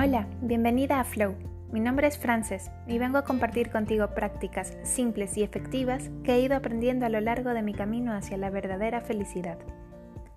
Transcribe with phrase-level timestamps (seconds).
[0.00, 1.34] Hola, bienvenida a Flow.
[1.72, 6.40] Mi nombre es Frances y vengo a compartir contigo prácticas simples y efectivas que he
[6.40, 9.58] ido aprendiendo a lo largo de mi camino hacia la verdadera felicidad.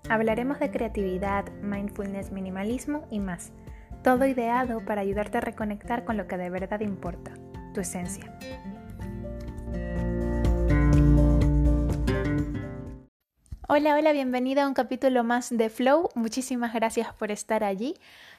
[0.08, 3.52] Hablaremos de creatividad, mindfulness, minimalismo y más.
[4.02, 7.30] Todo ideado para ayudarte a reconectar con lo que de verdad importa,
[7.72, 8.36] tu esencia.
[13.74, 16.10] Hola, hola, bienvenida a un capítulo más de Flow.
[16.14, 17.94] Muchísimas gracias por estar allí.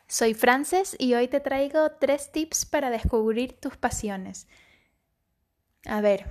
[0.08, 4.48] Soy Frances y hoy te traigo tres tips para descubrir tus pasiones.
[5.86, 6.26] A ver,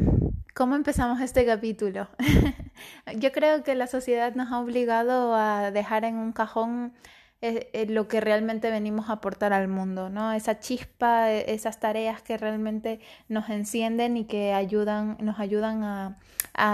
[0.55, 2.09] ¿cómo empezamos este capítulo?
[3.17, 6.95] Yo creo que la sociedad nos ha obligado a dejar en un cajón
[7.45, 10.33] eh, eh, lo que realmente venimos a aportar al mundo, ¿no?
[10.33, 16.19] Esa chispa, e, esas tareas que realmente nos encienden y que ayudan, nos ayudan a,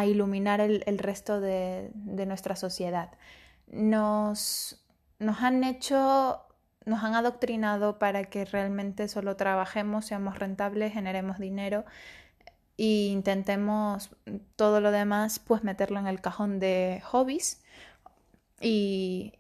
[0.05, 3.12] iluminar el, resto de, de, nuestra sociedad.
[3.69, 4.85] Nos,
[5.19, 6.48] nos han hecho
[6.88, 11.85] nos han adoctrinado para que realmente solo trabajemos, seamos rentables, generemos dinero
[12.79, 14.10] e intentemos
[14.57, 17.62] todo lo demás pues meterlo en el cajón de hobbies
[18.60, 19.35] y,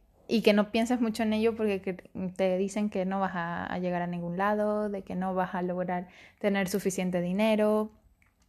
[0.44, 1.96] que no pienses mucho en ello porque
[2.36, 5.62] te dicen que no vas a, llegar a ningún lado, de que no vas a
[5.62, 7.90] lograr tener suficiente dinero,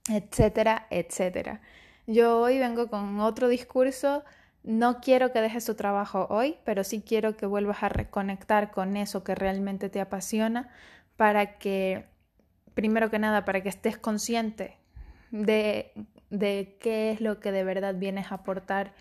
[0.09, 1.61] etcétera, etcétera.
[2.07, 4.23] Yo hoy vengo con otro discurso
[4.63, 8.97] no quiero que dejes tu trabajo hoy, pero sí quiero que vuelvas a reconectar con
[8.97, 10.69] eso que realmente te apasiona
[11.15, 12.05] para que,
[12.73, 14.77] primero que nada, para que estés consciente
[15.31, 15.93] de,
[16.29, 18.93] de qué es lo que de verdad vienes a aportar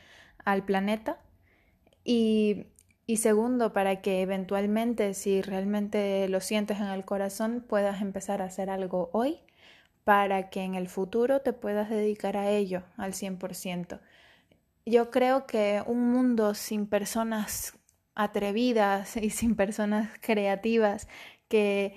[0.45, 1.19] al planeta.
[2.05, 2.67] Y,
[3.07, 8.47] y segundo, para que eventualmente, si realmente lo sientes en el corazón, puedas empezar a
[8.47, 9.41] hacer algo hoy
[10.05, 14.01] para que en el futuro te puedas dedicar a ello al 100%
[14.91, 17.79] yo creo que un mundo sin personas
[18.15, 21.09] atrevidas y sin personas creativas
[21.49, 21.97] que,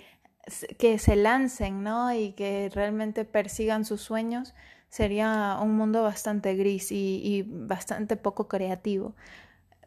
[0.78, 2.14] que se lancen, ¿no?
[2.14, 4.53] Y que realmente persigan sus sueños,
[4.91, 9.16] sería un mundo bastante gris y, bastante poco creativo.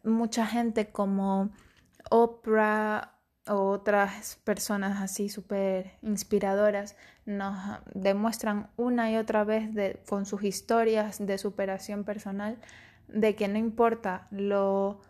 [0.02, 1.50] Mucha gente como
[2.10, 3.12] Oprah
[3.46, 10.42] o otras personas así súper inspiradoras nos demuestran una y otra vez de, con sus
[10.42, 12.58] historias de superación personal
[13.08, 15.00] de que no importa lo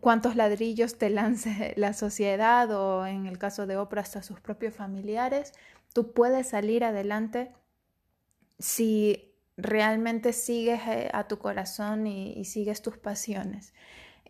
[0.00, 4.74] cuántos ladrillos te lance la sociedad o en el caso de Oprah hasta sus propios
[4.74, 5.52] familiares,
[5.92, 7.52] tú puedes salir adelante
[8.58, 13.74] si realmente sigues eh, a tu corazón y, sigues tus pasiones.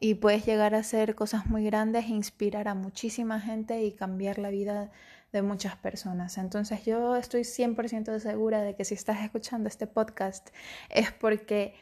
[0.00, 4.50] Y puedes llegar a hacer cosas muy grandes, inspirar a muchísima gente y cambiar la
[4.50, 4.90] vida
[5.32, 6.38] de muchas personas.
[6.38, 10.48] Entonces yo estoy 100% segura de que si estás escuchando este podcast
[10.90, 11.74] es porque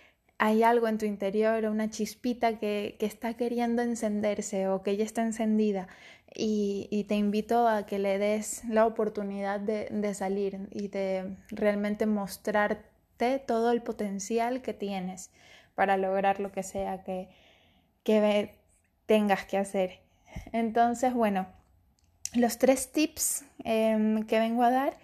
[0.42, 5.20] hay algo en tu interior, una chispita que, está queriendo encenderse o que ya está
[5.20, 5.86] encendida
[6.34, 13.38] y, te invito a que le des la oportunidad de, salir y de realmente mostrarte
[13.40, 15.30] todo el potencial que tienes
[15.74, 17.28] para lograr lo que sea que,
[18.02, 18.54] que
[19.04, 20.00] tengas que hacer.
[20.52, 21.48] Entonces, bueno,
[22.32, 24.96] los tres tips em, que vengo a dar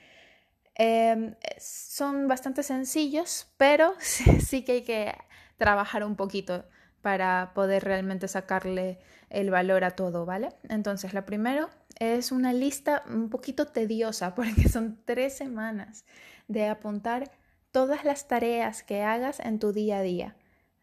[0.76, 5.14] em, son bastante sencillos, pero sí que hay que
[5.56, 6.64] trabajar un poquito
[7.02, 8.98] para poder realmente sacarle
[9.30, 10.48] el valor a todo, ¿vale?
[10.68, 16.04] Entonces, lo primero es una lista un poquito tediosa porque son tres semanas
[16.48, 17.30] de apuntar
[17.70, 20.36] todas las tareas que hagas en tu día a día.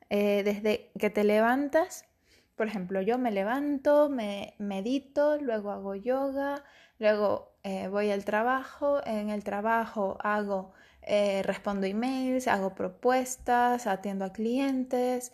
[0.09, 2.05] Eh, desde que te levantas,
[2.55, 6.63] por ejemplo, yo me levanto, me medito, luego hago yoga,
[7.03, 10.71] luego eh, voy al trabajo, en el trabajo hago
[11.01, 15.33] eh, respondo emails, hago propuestas, atiendo a clientes.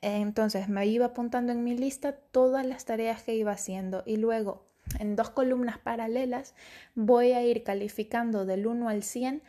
[0.00, 4.68] Entonces me iba apuntando en mi lista todas las tareas que iba haciendo y luego
[5.00, 6.54] en dos columnas paralelas
[6.94, 9.42] voy a ir calificando del 1 al 100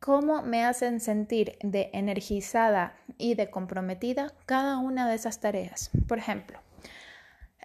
[0.00, 5.90] cómo me hacen sentir de energizada y de comprometida cada una de esas tareas.
[6.08, 6.60] Por ejemplo,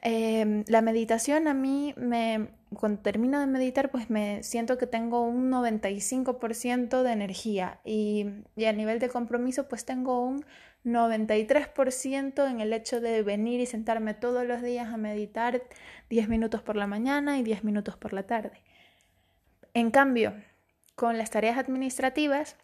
[0.02, 5.24] Em, la meditación a mí me, cuando termino de meditar, pues me siento que tengo
[5.24, 10.46] un 95% de energía y, y, a nivel de compromiso, pues tengo un
[10.86, 15.64] 93% en el hecho de venir y sentarme todos los días a meditar
[16.10, 18.64] 10 minutos por la mañana y 10 minutos por la tarde.
[19.74, 20.34] En cambio,
[20.96, 22.58] con las tareas administrativas,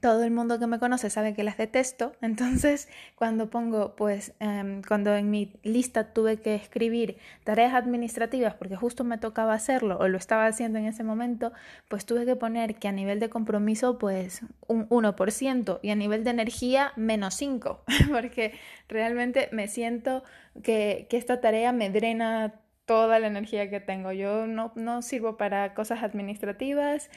[0.00, 4.82] todo el mundo que me conoce sabe que las detesto, entonces cuando pongo, pues, em,
[4.82, 10.08] cuando en mi lista tuve que escribir tareas administrativas porque justo me tocaba hacerlo o
[10.08, 11.52] lo estaba haciendo en ese momento,
[11.88, 16.24] pues tuve que poner que a nivel de compromiso, pues, un 1% y a nivel
[16.24, 18.52] de energía, menos 5, porque
[18.88, 20.24] realmente me siento
[20.62, 22.54] que, que esta tarea me drena
[22.86, 24.12] toda la energía que tengo.
[24.12, 27.10] Yo no, no sirvo para cosas administrativas,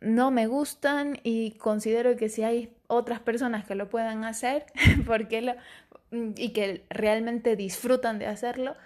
[0.00, 4.66] no me gustan y considero que si hay otras personas que lo puedan hacer
[6.10, 8.76] y que realmente disfrutan de hacerlo,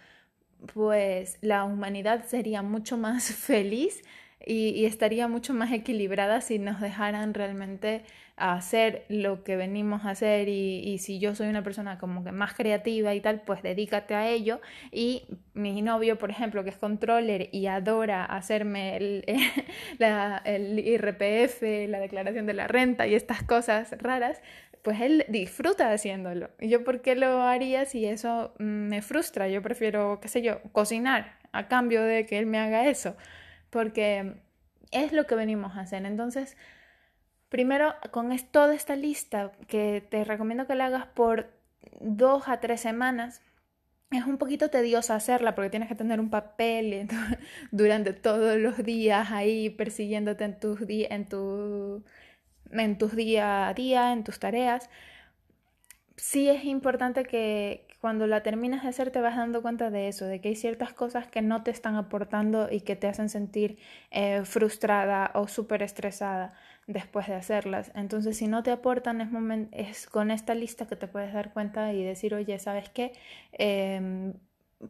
[0.75, 4.03] pues la humanidad sería mucho más feliz
[4.47, 8.05] y, estaría mucho más equilibrada si nos dejaran realmente
[8.37, 12.55] hacer lo que venimos a hacer y, si yo soy una persona como que más
[12.55, 14.61] creativa y tal, pues dedícate a ello
[14.91, 19.25] y mi novio, por ejemplo, que es controller y adora hacerme el,
[20.45, 24.41] el IRPF, la declaración de la renta y estas cosas raras,
[24.83, 26.51] pues él disfruta haciéndolo.
[26.59, 29.49] ¿Y yo por qué lo haría si eso me frustra?
[29.49, 33.15] Yo prefiero, qué sé yo, cocinar a cambio de que él me haga eso
[33.73, 34.35] porque
[34.91, 36.05] es lo que venimos a hacer.
[36.05, 36.59] Entonces,
[37.49, 41.51] primero, con toda esta lista que te recomiendo que la hagas por
[41.99, 43.41] dos a tres semanas,
[44.11, 47.09] es un poquito tediosa hacerla porque tienes que tener un papel
[47.71, 51.27] durante todos los días ahí persiguiéndote en tus, en,
[52.73, 54.91] en tus día a día, en tus tareas.
[56.17, 60.27] Sí es importante que, cuando la terminas de hacer te vas dando cuenta de eso,
[60.27, 63.79] de que hay ciertas cosas que no te están aportando y que te hacen sentir
[64.11, 66.53] eh, frustrada o súper estresada
[66.89, 67.93] después de hacerlas.
[67.95, 69.29] Entonces, si no te aportan, es,
[69.73, 73.13] es con esta lista que te puedes dar cuenta y decir, oye, ¿sabes qué?
[73.53, 74.35] Em,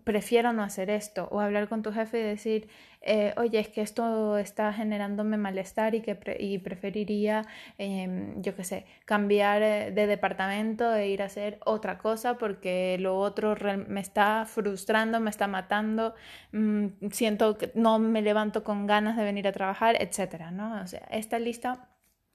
[0.05, 2.69] prefiero no hacer esto o hablar con tu jefe y decir,
[3.03, 7.43] eh, oye, es que esto está generándome malestar y que y preferiría,
[7.79, 12.97] em, yo qué sé, cambiar eh, de departamento e ir a hacer otra cosa porque
[13.01, 13.57] lo otro
[13.89, 16.15] me está frustrando, me está matando,
[16.53, 20.81] mm, siento que no me levanto con ganas de venir a trabajar, etcétera, ¿no?
[20.83, 21.89] O sea, esta lista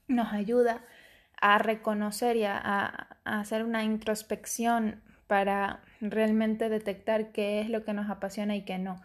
[0.07, 0.83] nos ayuda
[1.39, 8.09] a reconocer y a hacer una introspección para realmente detectar qué es lo que nos
[8.09, 9.01] apasiona y qué no.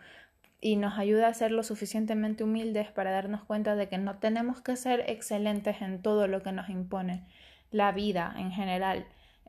[0.60, 4.60] Y nos ayuda a ser lo suficientemente humildes para darnos cuenta de que no tenemos
[4.60, 7.26] que ser excelentes en todo lo que nos impone
[7.70, 9.06] la vida en general.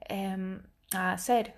[0.09, 0.61] Em,
[0.95, 1.55] a hacer.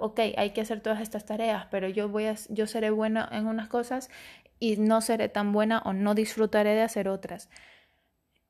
[0.00, 3.46] ok, hay que hacer todas estas tareas, pero yo voy a, yo seré bueno en
[3.46, 4.10] unas cosas
[4.58, 7.50] y no seré tan buena o no disfrutaré de hacer otras.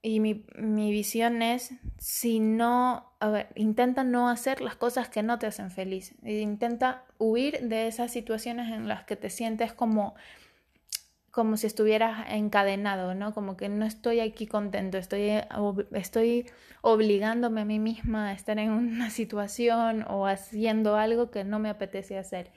[0.02, 5.22] Y mi, mi, visión es, si no, a ver, intenta no hacer las cosas que
[5.22, 6.14] no te hacen feliz.
[6.22, 10.14] Intenta huir de esas situaciones en las que te sientes como,
[11.32, 13.34] como si estuvieras encadenado, ¿no?
[13.34, 15.40] Como que no estoy aquí contento, estoy,
[15.92, 16.46] estoy
[16.82, 21.68] obligándome a mí misma a estar en una situación o haciendo algo que no me
[21.68, 22.52] apetece hacer.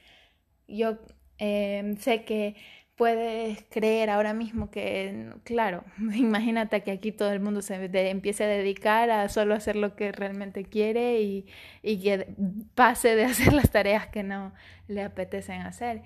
[0.68, 1.00] Yo
[1.39, 2.56] eh, sé que
[3.00, 5.86] puedes creer ahora mismo que, claro,
[6.16, 7.75] imagínate que aquí todo el mundo se
[8.10, 11.46] empiece a dedicar a solo hacer lo que realmente quiere y,
[11.81, 12.28] que
[12.75, 14.51] pase de hacer las tareas que no
[14.90, 16.01] le apetecen hacer.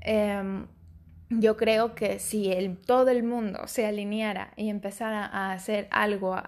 [0.00, 0.66] Em,
[1.28, 6.42] yo creo que si el, todo el mundo se alineara y empezara a hacer algo,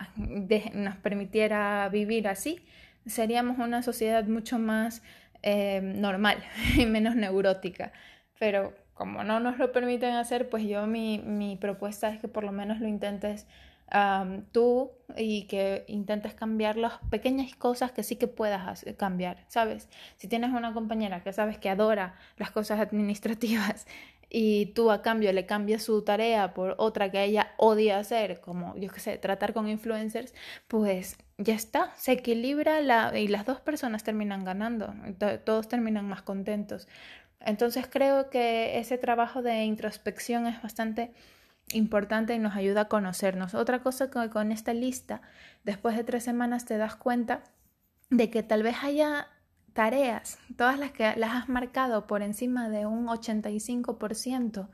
[0.74, 2.64] nos permitiera vivir así,
[3.06, 5.04] seríamos una sociedad mucho más
[5.42, 6.38] em, normal
[6.76, 7.92] y menos neurótica.
[8.40, 12.44] Pero como no nos lo permiten hacer, pues yo mi, mi propuesta es que por
[12.44, 13.48] lo menos lo intentes
[14.52, 19.88] tú y que intentes cambiar las pequeñas cosas que sí que puedas cambiar, ¿sabes?
[20.18, 23.88] Si tienes una compañera que sabes que adora las cosas administrativas
[24.30, 28.76] y tú a cambio le cambias su tarea por otra que ella odia hacer, como
[28.76, 30.32] yo qué sé, tratar con influencers,
[30.68, 32.80] pues ya está, se equilibra
[33.18, 34.94] y las dos personas terminan ganando,
[35.44, 36.88] todos terminan más contentos.
[37.44, 41.12] Entonces creo que ese trabajo de introspección es bastante
[41.72, 43.54] importante y nos ayuda a conocernos.
[43.54, 45.22] Otra cosa que con esta lista,
[45.64, 47.42] después de tres semanas te das cuenta
[48.10, 49.28] de que tal vez haya
[49.72, 54.68] tareas, todas las que las has marcado por encima de un 85%,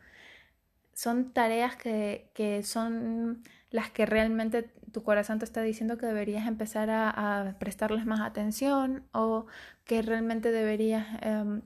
[0.92, 6.46] son tareas que, que son las que realmente tu corazón te está diciendo que deberías
[6.48, 9.46] empezar a, prestarles más atención o
[9.84, 11.06] que realmente deberías...
[11.22, 11.62] Em,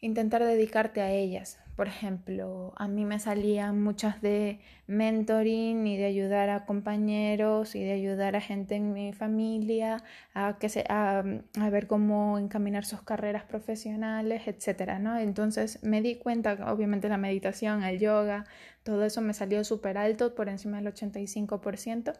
[0.00, 1.58] intentar dedicarte a ellas.
[1.76, 7.84] Por ejemplo, a mí me salían muchas de mentoring y de ayudar a compañeros y
[7.84, 10.02] de ayudar a gente en mi familia
[10.34, 11.22] a, que se, a,
[11.70, 15.16] ver cómo encaminar sus carreras profesionales, etcétera, ¿no?
[15.18, 18.44] Entonces me di cuenta, obviamente la meditación, el yoga,
[18.82, 22.14] todo eso me salió súper alto, por encima del 85%,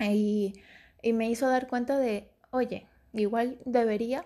[0.00, 0.54] y,
[1.02, 4.24] y me hizo dar cuenta de, oye, igual debería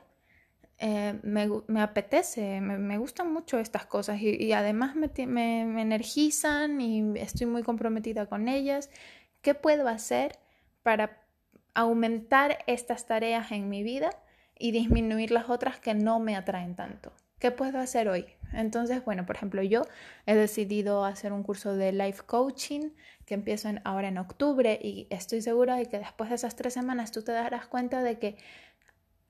[0.84, 7.20] eh, me, apetece, me, me, gustan mucho estas cosas y, además me, me, energizan y
[7.20, 8.90] estoy muy comprometida con ellas.
[9.42, 10.40] ¿Qué puedo hacer
[10.82, 11.22] para
[11.74, 14.10] aumentar estas tareas en mi vida
[14.58, 17.12] y disminuir las otras que no me atraen tanto?
[17.38, 18.26] ¿Qué puedo hacer hoy?
[18.52, 19.82] Entonces, bueno, por ejemplo, yo
[20.26, 22.90] he decidido hacer un curso de life coaching
[23.24, 27.12] que empiezo ahora en octubre y estoy segura de que después de esas tres semanas
[27.12, 28.36] tú te darás cuenta de que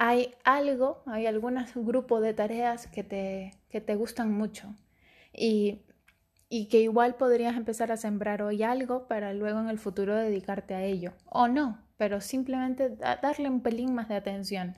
[0.05, 4.75] hay algo, hay algún grupo de tareas que te, que te gustan mucho
[5.33, 5.83] y,
[6.49, 10.75] y que igual podrías empezar a sembrar hoy algo para luego en el futuro dedicarte
[10.75, 11.13] a ello.
[11.27, 14.75] O no, pero simplemente darle un pelín más de atención.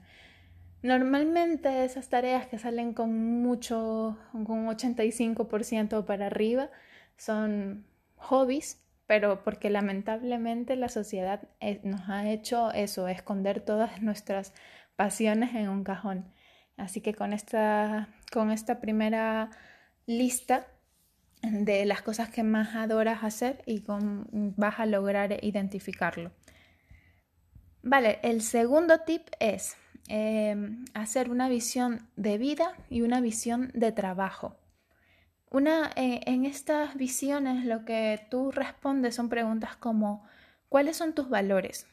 [0.83, 6.69] Normalmente esas tareas que salen con mucho, con 85% para arriba,
[7.17, 14.53] son hobbies, pero porque lamentablemente la sociedad eh, nos ha hecho eso, esconder todas nuestras
[14.97, 16.33] pasiones en un cajón.
[16.77, 19.51] Así que con esta, con esta primera
[20.07, 20.67] lista
[21.43, 26.33] de las cosas que más adoras hacer y con, vas a lograr identificarlo.
[27.83, 29.77] Vale, el segundo tip es
[30.09, 34.57] em, hacer una visión de vida y una visión de trabajo.
[35.51, 40.25] Una, eh, en estas visiones lo que tú respondes son preguntas como
[40.69, 41.87] ¿cuáles son tus valores?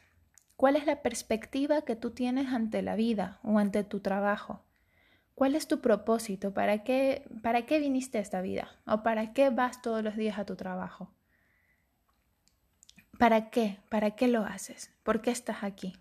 [0.62, 4.62] ¿Cuál es la perspectiva que tú tienes ante la vida o ante tu trabajo?
[5.34, 6.54] ¿Cuál es tu propósito?
[6.54, 8.70] ¿Para qué, para qué viniste a esta vida?
[8.86, 11.10] ¿O para qué vas todos los días a tu trabajo?
[13.18, 13.80] ¿Para qué?
[13.88, 14.92] ¿Para qué lo haces?
[15.02, 15.94] ¿Por qué estás aquí?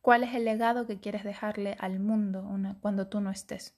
[0.00, 2.48] ¿Cuál es el legado que quieres dejarle al mundo
[2.80, 3.76] cuando tú no estés?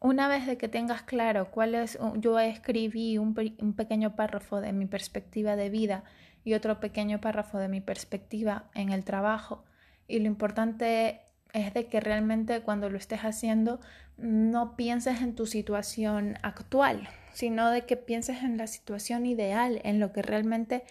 [0.00, 4.72] Una vez de que tengas claro cuál es, yo escribí un, un pequeño párrafo de
[4.72, 6.02] mi perspectiva de vida
[6.46, 9.64] y otro pequeño párrafo de mi perspectiva en el trabajo.
[10.06, 11.20] Y lo importante
[11.52, 13.80] es de que realmente cuando lo estés haciendo
[14.16, 19.98] no pienses en tu situación actual, sino de que pienses en la situación ideal, en
[19.98, 20.84] lo que realmente,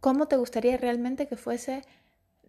[0.00, 1.82] cómo te gustaría realmente que fuese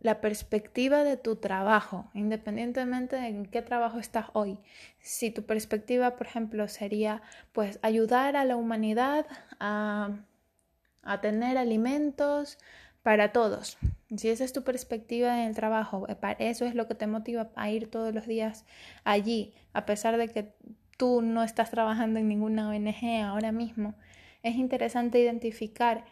[0.02, 4.58] la perspectiva de tu trabajo, independientemente de en qué trabajo estás hoy.
[5.00, 7.22] Si tu perspectiva, por ejemplo, sería
[7.52, 9.28] pues ayudar a la humanidad
[9.60, 10.10] a
[11.04, 12.58] a tener alimentos
[13.04, 13.78] para todos.
[14.16, 17.50] Si esa es tu perspectiva en el trabajo, eh, eso es lo que te motiva
[17.56, 18.66] a ir todos los días
[19.04, 20.54] allí, a pesar de que
[20.98, 23.94] tú no estás trabajando en ninguna ONG ahora mismo,
[24.42, 26.06] es interesante identificar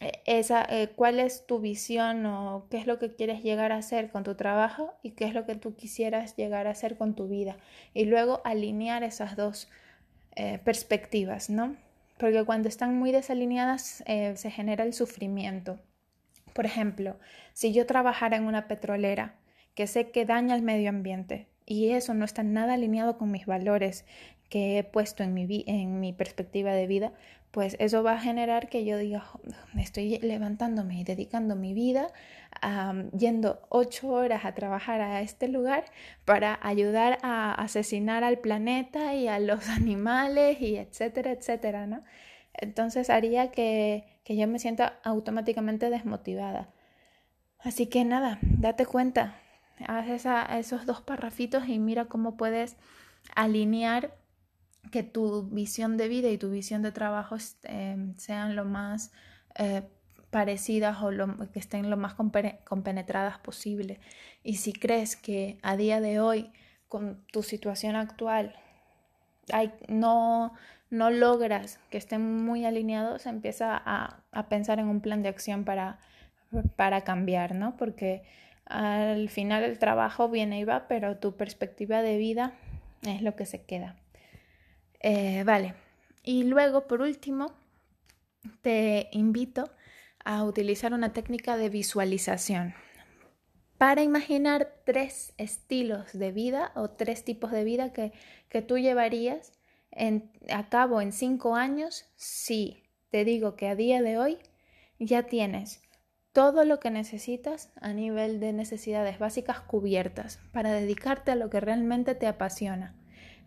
[0.00, 3.76] eh, esa, eh, cuál es tu visión o qué es lo que quieres llegar a
[3.76, 7.14] hacer con tu trabajo y qué es lo que tú quisieras llegar a hacer con
[7.14, 7.56] tu vida.
[7.94, 9.68] Y luego alinear esas dos
[10.64, 11.76] perspectivas, ¿no?
[12.18, 15.80] Porque cuando están muy desalineadas eh, se genera el sufrimiento.
[16.52, 17.18] Por ejemplo,
[17.52, 19.34] si yo trabajara en una petrolera
[19.74, 23.46] que sé que daña el medio ambiente y eso no está nada alineado con mis
[23.46, 24.04] valores
[24.54, 27.12] que he puesto en mi, en mi perspectiva de vida,
[27.50, 29.24] pues eso va a generar que yo diga,
[29.76, 32.06] estoy levantándome y dedicando mi vida
[33.18, 35.86] yendo ocho horas a trabajar a este lugar
[36.24, 42.04] para ayudar a asesinar al planeta y a los animales y etcétera, etcétera, ¿no?
[42.52, 46.68] Entonces haría que, que yo me sienta automáticamente desmotivada.
[47.58, 49.34] Así que nada, date cuenta,
[49.84, 52.76] haz esos dos parrafitos y mira cómo puedes
[53.34, 54.12] alinear
[54.90, 59.12] que tu visión de vida y tu visión de trabajo em, sean lo más
[59.56, 59.82] eh,
[60.30, 61.10] parecidas o
[61.52, 64.00] que estén lo más compenetradas posible.
[64.42, 66.50] Y si crees que a día de hoy,
[66.88, 68.54] con tu situación actual,
[69.88, 70.54] no,
[70.90, 75.64] no logras que estén muy alineados, empieza a, a pensar en un plan de acción
[75.64, 75.98] para,
[76.76, 77.76] para cambiar, ¿no?
[77.76, 78.22] Porque
[78.66, 82.54] al final el trabajo viene y va, pero tu perspectiva de vida
[83.02, 83.96] es lo que se queda.
[85.06, 85.74] Eh, vale.
[86.22, 87.52] Y luego, por último,
[88.62, 89.70] te invito
[90.24, 92.74] a utilizar una técnica de visualización
[93.76, 98.12] para imaginar tres estilos de vida o tres tipos de vida que,
[98.48, 99.52] que tú llevarías
[99.90, 104.38] en, a cabo en cinco años si te digo que a día de hoy
[104.98, 105.82] ya tienes
[106.32, 111.60] todo lo que necesitas a nivel de necesidades básicas cubiertas para dedicarte a lo que
[111.60, 112.94] realmente te apasiona.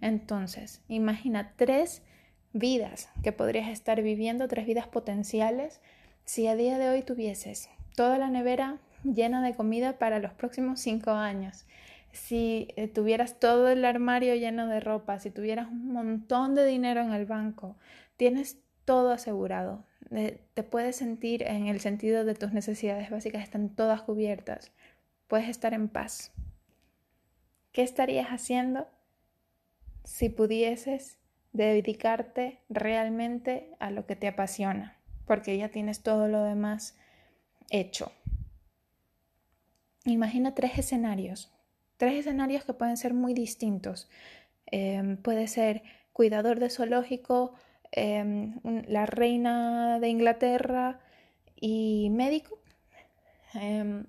[0.01, 2.01] Entonces, imagina tres
[2.53, 5.81] vidas que podrías estar viviendo, tres vidas potenciales,
[6.25, 10.79] si a día de hoy tuvieses toda la nevera llena de comida para los próximos
[10.79, 11.65] cinco años,
[12.11, 17.01] si eh, tuvieras todo el armario lleno de ropa, si tuvieras un montón de dinero
[17.01, 17.77] en el banco,
[18.17, 19.85] tienes todo asegurado.
[20.09, 24.71] te puedes sentir en el sentido de tus necesidades básicas están todas cubiertas.
[25.27, 26.31] Puedes estar en paz.
[27.73, 28.87] ¿Qué estarías haciendo
[30.07, 31.19] si pudieses
[31.51, 36.97] dedicarte realmente a lo que te apasiona, porque ya tienes todo lo demás
[37.69, 38.13] hecho.
[40.05, 41.51] Imagina tres escenarios,
[41.97, 44.09] tres escenarios que pueden ser muy distintos.
[44.67, 45.83] Em, puede ser
[46.13, 47.53] cuidador de zoológico,
[47.91, 51.01] em, la reina de Inglaterra
[51.57, 52.59] y médico.
[53.55, 54.05] Em,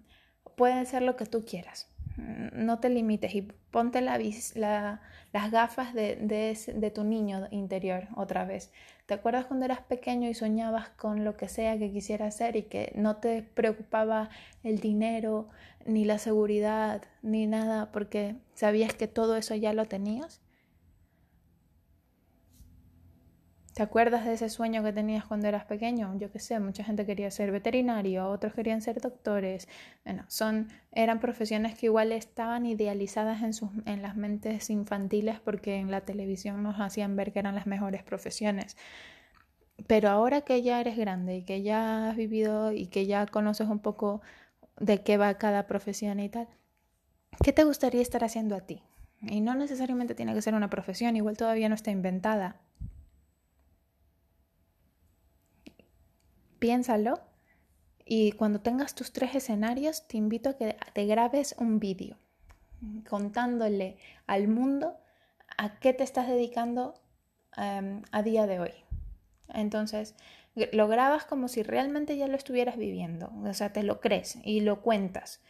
[0.56, 1.88] puede ser lo que tú quieras.
[2.18, 4.18] No te limites y ponte la,
[5.32, 8.72] las gafas de, de, tu niño interior otra vez.
[9.06, 12.62] ¿Te acuerdas cuando eras pequeño y soñabas con lo que sea que quisieras hacer y
[12.62, 14.30] que no te preocupaba
[14.64, 15.48] el dinero,
[15.86, 20.40] ni la seguridad, ni nada, porque sabías que todo eso ya lo tenías?
[23.78, 26.12] ¿Te acuerdas de ese sueño que tenías cuando eras pequeño?
[26.18, 29.68] Yo qué sé, mucha gente quería ser veterinario, otros querían ser doctores.
[30.04, 35.76] Bueno, son, eran profesiones que igual estaban idealizadas en, sus, en las mentes infantiles porque
[35.76, 38.76] en la televisión nos hacían ver que eran las mejores profesiones.
[39.86, 43.68] Pero ahora que ya eres grande y que ya has vivido y que ya conoces
[43.68, 44.22] un poco
[44.80, 46.48] de qué va cada profesión y tal,
[47.44, 48.82] ¿qué te gustaría estar haciendo a ti?
[49.22, 52.56] Y no necesariamente tiene que ser una profesión, igual todavía no está inventada
[56.58, 57.20] piénsalo
[58.04, 62.16] y cuando tengas tus tres escenarios te invito a que te grabes un vídeo
[63.08, 63.96] contándole
[64.26, 64.96] al mundo
[65.56, 66.94] a qué te estás dedicando
[67.56, 68.72] em, a día de hoy.
[69.48, 70.14] Entonces,
[70.72, 74.60] lo grabas como si realmente ya lo estuvieras viviendo, o sea, te lo crees y
[74.60, 75.40] lo cuentas.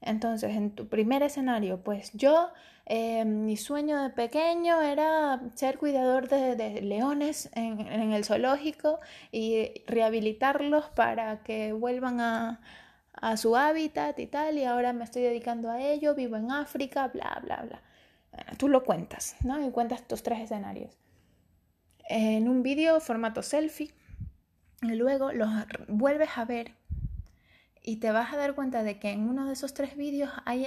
[0.00, 2.50] Entonces, en tu primer escenario, pues yo,
[2.86, 7.80] eh, mi sueño de pequeño era ser cuidador de, leones en,
[8.12, 9.00] el zoológico
[9.32, 12.60] y rehabilitarlos para que vuelvan a,
[13.36, 17.40] su hábitat y tal, y ahora me estoy dedicando a ello, vivo en África, bla,
[17.42, 17.82] bla, bla.
[18.58, 19.66] tú lo cuentas, ¿no?
[19.66, 20.98] Y cuentas tus tres escenarios.
[22.08, 23.94] En un vídeo formato selfie,
[24.82, 25.48] y luego los
[25.88, 26.74] vuelves a ver
[27.86, 30.66] y te vas a dar cuenta de que en uno de esos tres vídeos hay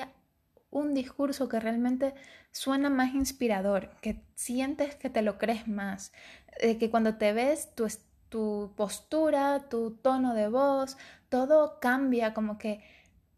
[0.71, 2.15] un discurso que realmente
[2.51, 6.13] suena más inspirador, que sientes que te lo crees más,
[6.61, 7.87] de que cuando te ves tu,
[8.29, 12.81] tu postura, tu tono de voz, todo cambia como que,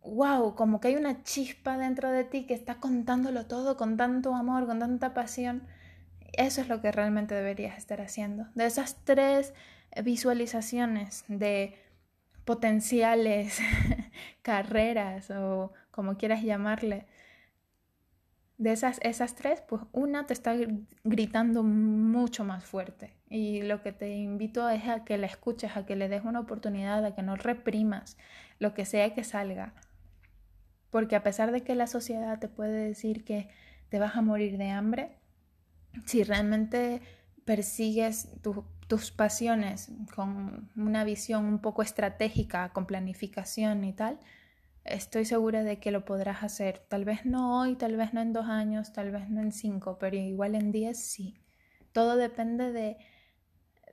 [0.04, 4.36] wow, como que hay una chispa dentro de ti que está contándolo todo con tanto
[4.36, 5.64] amor, con tanta pasión.
[6.34, 8.46] Eso es lo que realmente deberías estar haciendo.
[8.54, 9.56] De esas tres
[10.04, 11.76] visualizaciones de
[12.46, 13.60] potenciales
[14.42, 17.06] carreras o como quieras llamarle.
[18.58, 20.56] De esas, esas tres, pues una te está
[21.04, 23.16] gritando mucho más fuerte.
[23.28, 26.42] Y lo que te invito es a que la escuches, a que le des una
[26.42, 28.18] oportunidad, a que no reprimas
[28.60, 29.74] lo que sea que salga.
[30.92, 33.50] Porque a pesar de que la sociedad te puede decir que
[33.90, 35.18] te vas a morir de hambre,
[36.06, 37.02] si realmente
[37.46, 44.20] persigues tu tus pasiones con una visión un poco estratégica, con planificación y tal,
[44.84, 46.80] estoy segura de que lo podrás hacer.
[46.90, 49.98] Tal vez no hoy, tal vez no en dos años, tal vez no en cinco,
[49.98, 51.36] pero igual en diez sí.
[51.94, 52.98] Todo depende de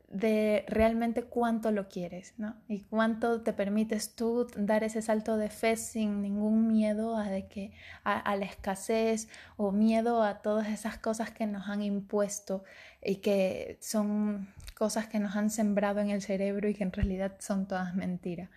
[0.09, 2.57] de realmente cuánto lo quieres, ¿no?
[2.67, 7.47] Y cuánto te permites tú dar ese salto de fe sin ningún miedo a, de
[7.47, 7.73] que,
[8.05, 12.65] a, la escasez o miedo a todas esas cosas que nos han impuesto
[13.03, 17.37] y que son cosas que nos han sembrado en el cerebro y que en realidad
[17.39, 18.49] son todas mentiras.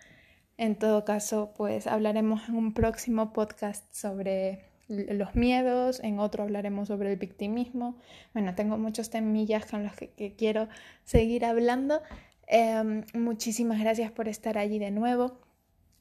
[0.57, 6.87] En todo caso, pues hablaremos en un próximo podcast sobre los miedos, en otro hablaremos
[6.87, 7.97] sobre el victimismo.
[8.33, 10.67] Bueno, tengo muchos temillas con los que, quiero
[11.03, 12.01] seguir hablando.
[12.47, 15.39] Em, muchísimas gracias por estar allí de nuevo.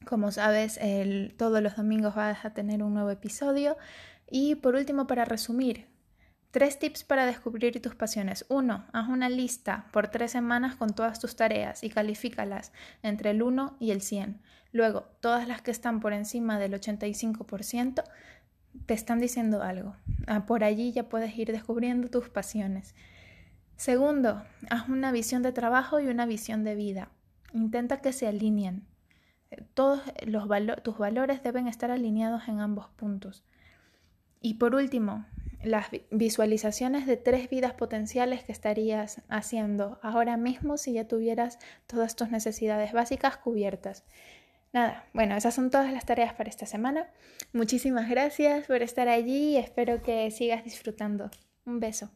[0.05, 0.79] Como sabes,
[1.37, 3.77] todos los domingos vas a tener un nuevo episodio.
[4.29, 5.87] Y por último, para resumir,
[6.51, 8.45] tres tips para descubrir tus pasiones.
[8.49, 12.71] Uno, haz una lista por tres semanas con todas tus tareas y califícalas
[13.03, 14.41] entre el 1 y el 100.
[14.73, 18.03] Luego, todas las que están por encima del 85%,
[18.85, 19.95] te están diciendo algo.
[20.27, 22.95] Ah, por allí ya puedes ir descubriendo tus pasiones.
[23.75, 27.09] Segundo, haz una visión de trabajo y una visión de vida.
[27.53, 28.85] Intenta que se alineen.
[29.49, 30.47] Eh, todos los
[30.83, 33.43] tus valores deben estar alineados en ambos puntos.
[34.39, 35.25] Y por último,
[35.63, 42.15] las visualizaciones de tres vidas potenciales que estarías haciendo ahora mismo si ya tuvieras todas
[42.15, 44.03] tus necesidades básicas cubiertas.
[44.73, 47.09] Nada, bueno, esas son todas las tareas para esta semana.
[47.51, 51.29] Muchísimas gracias por estar allí y espero que sigas disfrutando.
[51.65, 52.09] Un beso.